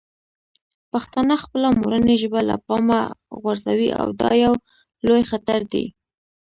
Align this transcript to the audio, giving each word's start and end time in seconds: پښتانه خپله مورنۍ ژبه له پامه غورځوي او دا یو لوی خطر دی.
پښتانه 0.91 1.35
خپله 1.43 1.67
مورنۍ 1.79 2.15
ژبه 2.23 2.41
له 2.49 2.55
پامه 2.65 2.99
غورځوي 3.41 3.89
او 4.01 4.07
دا 4.21 4.31
یو 4.43 4.53
لوی 5.07 5.23
خطر 5.31 5.59
دی. 5.71 5.85